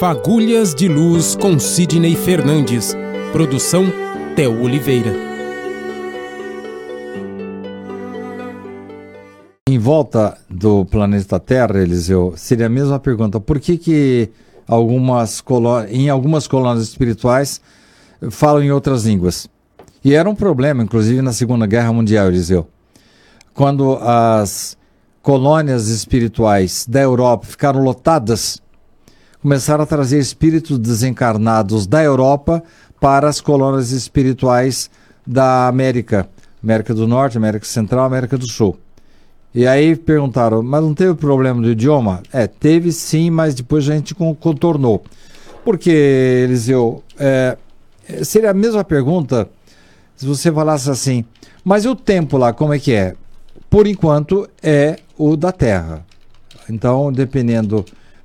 Fagulhas 0.00 0.74
de 0.74 0.88
Luz 0.88 1.36
com 1.36 1.58
Sidney 1.58 2.16
Fernandes. 2.16 2.96
Produção 3.32 3.84
Theo 4.34 4.62
Oliveira. 4.62 5.12
Em 9.68 9.78
volta 9.78 10.38
do 10.48 10.86
planeta 10.86 11.38
Terra, 11.38 11.82
Eliseu, 11.82 12.32
seria 12.34 12.64
a 12.64 12.70
mesma 12.70 12.98
pergunta. 12.98 13.38
Por 13.38 13.60
que, 13.60 13.76
que 13.76 14.30
algumas 14.66 15.44
em 15.90 16.08
algumas 16.08 16.48
colônias 16.48 16.88
espirituais 16.88 17.60
falam 18.30 18.62
em 18.62 18.70
outras 18.72 19.04
línguas? 19.04 19.50
E 20.02 20.14
era 20.14 20.30
um 20.30 20.34
problema, 20.34 20.82
inclusive, 20.82 21.20
na 21.20 21.34
Segunda 21.34 21.66
Guerra 21.66 21.92
Mundial, 21.92 22.28
Eliseu. 22.28 22.66
Quando 23.52 23.96
as 23.96 24.78
colônias 25.20 25.88
espirituais 25.88 26.86
da 26.88 27.02
Europa 27.02 27.44
ficaram 27.44 27.82
lotadas, 27.82 28.62
começaram 29.42 29.84
a 29.84 29.86
trazer 29.86 30.18
espíritos 30.18 30.78
desencarnados 30.78 31.86
da 31.86 32.02
Europa 32.02 32.62
para 33.00 33.28
as 33.28 33.40
colônias 33.40 33.90
espirituais 33.90 34.90
da 35.26 35.66
América, 35.66 36.28
América 36.62 36.94
do 36.94 37.08
Norte, 37.08 37.38
América 37.38 37.64
Central, 37.64 38.04
América 38.04 38.36
do 38.36 38.46
Sul. 38.46 38.76
E 39.54 39.66
aí 39.66 39.96
perguntaram, 39.96 40.62
mas 40.62 40.82
não 40.82 40.94
teve 40.94 41.14
problema 41.14 41.60
do 41.60 41.70
idioma? 41.70 42.22
É, 42.32 42.46
teve 42.46 42.92
sim, 42.92 43.30
mas 43.30 43.54
depois 43.54 43.88
a 43.88 43.94
gente 43.94 44.14
contornou. 44.14 45.02
Porque, 45.64 45.90
Eliseu, 46.44 47.02
é, 47.18 47.56
seria 48.22 48.50
a 48.50 48.54
mesma 48.54 48.84
pergunta 48.84 49.48
se 50.14 50.26
você 50.26 50.52
falasse 50.52 50.90
assim, 50.90 51.24
mas 51.64 51.86
o 51.86 51.96
tempo 51.96 52.36
lá, 52.36 52.52
como 52.52 52.74
é 52.74 52.78
que 52.78 52.92
é? 52.92 53.14
Por 53.68 53.86
enquanto 53.86 54.48
é 54.62 54.98
o 55.16 55.36
da 55.36 55.50
Terra. 55.50 56.04
Então, 56.68 57.10
dependendo 57.12 57.84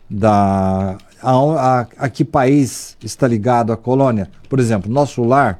da 0.09 0.97
a, 1.21 1.31
a, 1.31 1.87
a 1.97 2.09
que 2.09 2.23
país 2.23 2.97
está 3.03 3.27
ligado 3.27 3.71
a 3.71 3.77
colônia. 3.77 4.29
Por 4.49 4.59
exemplo, 4.59 4.91
nosso 4.91 5.23
lar 5.23 5.57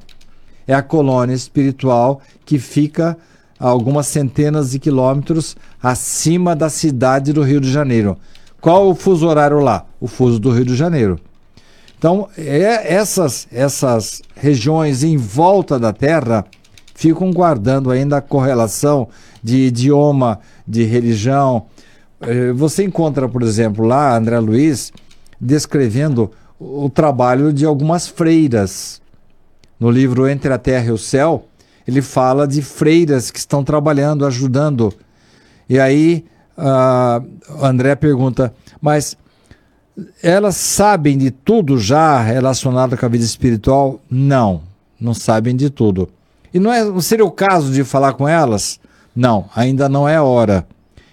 é 0.66 0.74
a 0.74 0.82
colônia 0.82 1.34
espiritual 1.34 2.20
que 2.44 2.58
fica 2.58 3.16
a 3.58 3.68
algumas 3.68 4.06
centenas 4.06 4.72
de 4.72 4.78
quilômetros 4.78 5.56
acima 5.82 6.54
da 6.54 6.68
cidade 6.68 7.32
do 7.32 7.42
Rio 7.42 7.60
de 7.60 7.70
Janeiro. 7.70 8.16
Qual 8.60 8.88
o 8.88 8.94
fuso 8.94 9.26
horário 9.26 9.60
lá? 9.60 9.86
O 10.00 10.06
fuso 10.06 10.38
do 10.38 10.50
Rio 10.50 10.64
de 10.64 10.76
Janeiro. 10.76 11.18
Então, 11.98 12.28
é, 12.36 12.92
essas, 12.94 13.46
essas 13.50 14.22
regiões 14.34 15.02
em 15.02 15.16
volta 15.16 15.78
da 15.78 15.92
Terra 15.92 16.44
ficam 16.94 17.30
guardando 17.30 17.90
ainda 17.90 18.16
a 18.18 18.22
correlação 18.22 19.08
de 19.42 19.66
idioma, 19.66 20.40
de 20.66 20.84
religião. 20.84 21.66
Eh, 22.20 22.52
você 22.52 22.84
encontra, 22.84 23.28
por 23.28 23.42
exemplo, 23.42 23.84
lá, 23.84 24.16
André 24.16 24.38
Luiz, 24.40 24.92
descrevendo 25.40 26.30
o 26.58 26.88
trabalho 26.88 27.52
de 27.52 27.64
algumas 27.64 28.08
freiras. 28.08 29.00
No 29.78 29.90
livro 29.90 30.28
Entre 30.28 30.52
a 30.52 30.58
Terra 30.58 30.86
e 30.86 30.90
o 30.90 30.98
Céu, 30.98 31.46
ele 31.86 32.00
fala 32.00 32.46
de 32.48 32.62
freiras 32.62 33.30
que 33.30 33.38
estão 33.38 33.62
trabalhando, 33.62 34.24
ajudando. 34.24 34.92
E 35.68 35.78
aí, 35.78 36.24
André 37.60 37.94
pergunta, 37.94 38.54
mas 38.80 39.16
elas 40.22 40.56
sabem 40.56 41.16
de 41.16 41.30
tudo 41.30 41.78
já 41.78 42.20
relacionado 42.20 42.96
com 42.96 43.06
a 43.06 43.08
vida 43.08 43.24
espiritual? 43.24 44.00
Não, 44.10 44.62
não 45.00 45.14
sabem 45.14 45.54
de 45.54 45.70
tudo. 45.70 46.08
E 46.52 46.58
não, 46.58 46.72
é, 46.72 46.84
não 46.84 47.00
seria 47.00 47.24
o 47.24 47.30
caso 47.30 47.72
de 47.72 47.84
falar 47.84 48.14
com 48.14 48.26
elas? 48.26 48.80
Não, 49.14 49.48
ainda 49.54 49.88
não 49.88 50.08
é 50.08 50.20
hora. 50.20 50.66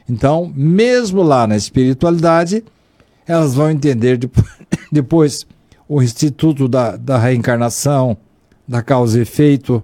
Então, 0.09 0.51
mesmo 0.53 1.21
lá 1.21 1.47
na 1.47 1.55
espiritualidade, 1.55 2.63
elas 3.27 3.53
vão 3.53 3.71
entender 3.71 4.17
depois, 4.17 4.47
depois 4.91 5.47
o 5.87 6.01
instituto 6.01 6.67
da, 6.67 6.95
da 6.95 7.17
reencarnação, 7.17 8.17
da 8.67 8.81
causa 8.81 9.19
e 9.19 9.21
efeito, 9.21 9.83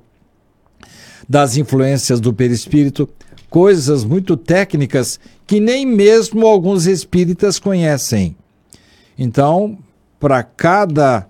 das 1.28 1.58
influências 1.58 2.20
do 2.20 2.34
perispírito, 2.34 3.08
coisas 3.50 4.04
muito 4.04 4.36
técnicas 4.38 5.20
que 5.46 5.60
nem 5.60 5.86
mesmo 5.86 6.46
alguns 6.46 6.86
espíritas 6.86 7.60
conhecem. 7.60 8.36
Então, 9.18 9.78
para 10.20 10.44
cada 10.44 11.28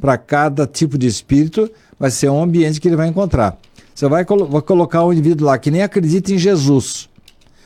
para 0.00 0.16
cada 0.16 0.66
tipo 0.66 0.96
de 0.96 1.06
espírito, 1.06 1.70
vai 1.98 2.10
ser 2.10 2.30
um 2.30 2.42
ambiente 2.42 2.80
que 2.80 2.88
ele 2.88 2.96
vai 2.96 3.08
encontrar. 3.08 3.58
Você 3.94 4.08
vai, 4.08 4.24
colo 4.24 4.46
vai 4.46 4.62
colocar 4.62 5.04
um 5.04 5.12
indivíduo 5.12 5.46
lá 5.46 5.58
que 5.58 5.70
nem 5.70 5.82
acredita 5.82 6.32
em 6.32 6.38
Jesus, 6.38 7.08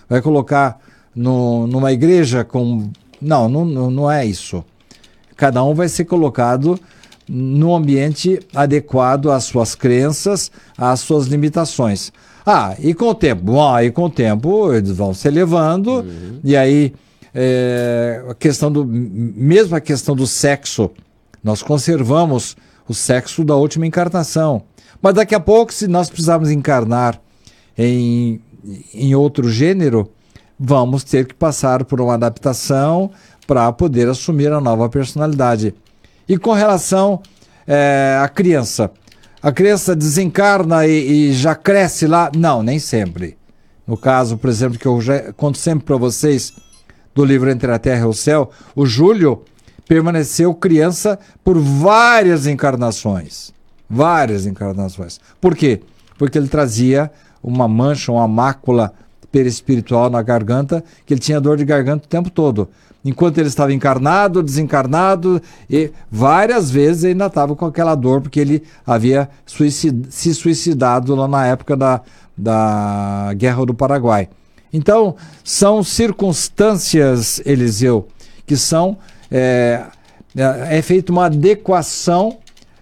vai 0.09 0.23
colocar 0.23 0.81
no, 1.15 1.67
numa 1.67 1.93
igreja 1.93 2.43
com 2.43 2.91
não, 3.23 3.65
não, 3.65 3.91
não 3.91 4.11
é 4.11 4.27
isso. 4.27 4.65
Cada 5.37 5.63
um 5.65 5.75
vai 5.75 5.89
ser 5.89 6.05
colocado 6.05 6.79
no 7.29 7.75
ambiente 7.75 8.41
adequado 8.55 9.31
às 9.31 9.45
suas 9.45 9.75
crenças, 9.75 10.51
às 10.77 11.01
suas 11.01 11.27
limitações. 11.27 12.13
Ah, 12.45 12.75
e 12.79 12.93
com 12.93 13.07
o 13.07 13.15
tempo? 13.15 13.43
Bom, 13.43 13.73
aí 13.73 13.91
com 13.91 14.05
o 14.05 14.11
tempo 14.11 14.73
eles 14.73 14.97
vão 14.97 15.15
se 15.15 15.29
elevando, 15.29 16.01
uhum. 16.01 16.41
e 16.43 16.57
aí 16.57 16.93
é, 17.35 18.23
a 18.29 18.35
questão 18.35 18.71
do. 18.71 18.85
Mesmo 18.85 19.77
a 19.77 19.81
questão 19.81 20.15
do 20.15 20.27
sexo, 20.27 20.91
nós 21.43 21.63
conservamos 21.63 22.57
o 22.89 22.95
sexo 22.95 23.45
da 23.45 23.55
última 23.55 23.87
encarnação. 23.87 24.63
Mas 25.01 25.15
daqui 25.15 25.35
a 25.35 25.41
pouco, 25.41 25.73
se 25.73 25.89
nós 25.89 26.09
precisarmos 26.09 26.51
encarnar 26.51 27.21
em, 27.77 28.41
em 28.93 29.15
outro 29.15 29.49
gênero, 29.49 30.11
vamos 30.65 31.03
ter 31.03 31.27
que 31.27 31.35
passar 31.35 31.85
por 31.85 32.01
uma 32.01 32.15
adaptação 32.15 33.11
para 33.49 33.73
poder 33.73 34.09
assumir 34.09 34.53
a 34.53 34.61
nova 34.61 34.89
personalidade. 34.89 35.75
E 36.29 36.39
com 36.39 36.53
relação 36.53 37.21
é, 37.67 38.17
à 38.23 38.29
criança, 38.29 38.89
a 39.43 39.51
criança 39.51 39.97
desencarna 39.97 40.87
e, 40.87 41.31
e, 41.31 41.33
já 41.33 41.57
cresce 41.57 42.07
lá? 42.07 42.31
Não, 42.37 42.63
nem 42.63 42.79
sempre. 42.79 43.37
No 43.85 43.97
caso, 43.97 44.39
por 44.39 44.49
exemplo, 44.49 44.79
que 44.79 44.87
eu 44.87 45.01
já 45.01 45.33
conto 45.33 45.59
sempre 45.59 45.85
para 45.85 45.97
vocês 45.97 46.53
do 47.13 47.25
livro 47.25 47.51
Entre 47.51 47.71
a 47.71 47.79
Terra 47.79 48.03
e 48.03 48.09
o 48.09 48.13
Céu, 48.13 48.51
o 48.77 48.87
Júlio 48.87 49.43
permaneceu 49.89 50.55
criança 50.55 51.19
por 51.43 51.59
várias 51.59 52.47
encarnações. 52.47 53.53
Várias 53.91 54.47
encarnações. 54.47 55.21
Por 55.41 55.57
quê? 55.57 55.81
Porque 56.17 56.39
ele 56.39 56.47
trazia 56.47 57.11
uma 57.43 57.67
mancha, 57.67 58.13
uma 58.13 58.29
mácula 58.29 58.95
perispiritual 59.33 60.11
na 60.11 60.23
garganta, 60.23 60.85
que 61.07 61.15
ele 61.15 61.21
tinha 61.21 61.41
dor 61.41 61.57
de 61.57 61.65
garganta 61.65 62.05
o 62.05 62.09
tempo 62.09 62.31
todo. 62.31 62.69
Enquanto 63.05 63.39
ele 63.39 63.49
estava 63.49 63.73
encarnado, 63.73 64.43
desencarnado, 64.43 65.43
e 65.69 65.91
várias 66.09 66.71
vezes 66.71 67.05
ainda 67.05 67.27
estava 67.27 67.57
com 67.57 67.67
aquela 67.67 67.97
dor, 67.97 68.21
porque 68.21 68.39
ele 68.39 68.63
havia 68.87 69.29
suicid 69.45 70.07
se 70.11 70.33
suicidado 70.35 71.15
lá 71.17 71.27
na 71.27 71.47
época 71.47 71.77
da, 71.77 72.01
da 72.37 73.33
Guerra 73.35 73.67
do 73.67 73.75
Paraguai. 73.75 74.29
Então, 74.73 75.17
são 75.43 75.83
circunstâncias, 75.83 77.43
Eliseu, 77.45 78.07
que 78.47 78.57
são. 78.57 78.97
É, 79.31 79.83
é, 80.37 80.79
é 80.79 80.83
feita 80.83 81.11
uma 81.11 81.27
adequação 81.27 82.39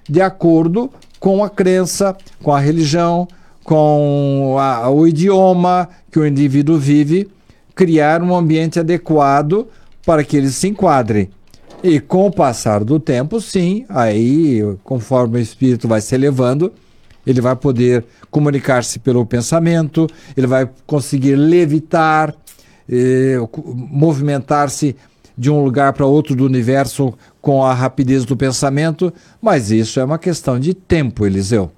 de 0.09 0.21
acordo 0.21 0.91
com 1.19 1.43
a 1.43 1.51
crença, 1.51 2.17
com 2.43 2.53
a 2.53 2.61
religião, 2.61 3.27
com 3.71 4.57
a, 4.59 4.91
o 4.91 5.07
idioma 5.07 5.89
que 6.11 6.19
o 6.19 6.27
indivíduo 6.27 6.77
vive, 6.77 7.29
criar 7.73 8.21
um 8.21 8.35
ambiente 8.35 8.81
adequado 8.81 9.69
para 10.05 10.25
que 10.25 10.37
ele 10.37 10.49
se 10.49 10.67
enquadre. 10.67 11.31
E 11.81 12.01
com 12.01 12.27
o 12.27 12.33
passar 12.33 12.83
do 12.83 12.99
tempo, 12.99 13.41
sim, 13.41 13.87
aí, 13.89 14.61
conforme 14.83 15.39
o 15.39 15.41
espírito 15.41 15.87
vai 15.87 16.01
se 16.01 16.13
elevando, 16.17 16.73
ele 17.25 17.41
vai 17.41 17.55
poder 17.55 18.05
comunicar-se 18.29 18.99
pelo 18.99 19.25
pensamento, 19.25 20.09
ele 20.37 20.49
vai 20.49 20.69
conseguir 20.85 21.37
levitar, 21.37 22.35
eh, 22.91 23.37
movimentar-se 23.65 24.97
de 25.39 25.49
um 25.49 25.63
lugar 25.63 25.93
para 25.93 26.05
outro 26.05 26.35
do 26.35 26.45
universo 26.45 27.15
com 27.41 27.65
a 27.65 27.73
rapidez 27.73 28.25
do 28.25 28.37
pensamento, 28.37 29.15
mas 29.41 29.71
isso 29.71 30.01
é 30.01 30.05
uma 30.05 30.19
questão 30.19 30.59
de 30.59 30.75
tempo, 30.75 31.25
Eliseu. 31.25 31.71